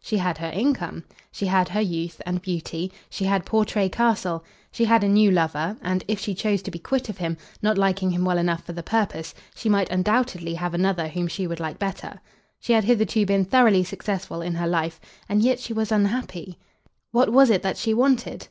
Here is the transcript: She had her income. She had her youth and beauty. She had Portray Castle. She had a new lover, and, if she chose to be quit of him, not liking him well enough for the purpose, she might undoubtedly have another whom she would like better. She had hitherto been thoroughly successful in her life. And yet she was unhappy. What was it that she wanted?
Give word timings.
She 0.00 0.18
had 0.18 0.38
her 0.38 0.50
income. 0.54 1.02
She 1.32 1.46
had 1.46 1.68
her 1.70 1.80
youth 1.80 2.22
and 2.24 2.40
beauty. 2.40 2.92
She 3.08 3.24
had 3.24 3.44
Portray 3.44 3.88
Castle. 3.88 4.44
She 4.70 4.84
had 4.84 5.02
a 5.02 5.08
new 5.08 5.32
lover, 5.32 5.76
and, 5.82 6.04
if 6.06 6.20
she 6.20 6.32
chose 6.32 6.62
to 6.62 6.70
be 6.70 6.78
quit 6.78 7.08
of 7.08 7.18
him, 7.18 7.36
not 7.60 7.76
liking 7.76 8.12
him 8.12 8.24
well 8.24 8.38
enough 8.38 8.62
for 8.62 8.72
the 8.72 8.84
purpose, 8.84 9.34
she 9.52 9.68
might 9.68 9.90
undoubtedly 9.90 10.54
have 10.54 10.74
another 10.74 11.08
whom 11.08 11.26
she 11.26 11.44
would 11.44 11.58
like 11.58 11.80
better. 11.80 12.20
She 12.60 12.72
had 12.72 12.84
hitherto 12.84 13.26
been 13.26 13.44
thoroughly 13.44 13.82
successful 13.82 14.42
in 14.42 14.54
her 14.54 14.68
life. 14.68 15.00
And 15.28 15.42
yet 15.42 15.58
she 15.58 15.72
was 15.72 15.90
unhappy. 15.90 16.56
What 17.10 17.32
was 17.32 17.50
it 17.50 17.62
that 17.62 17.76
she 17.76 17.92
wanted? 17.92 18.46